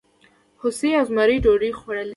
[0.61, 2.09] هوسۍ او زمري ډوډۍ خوړلې؟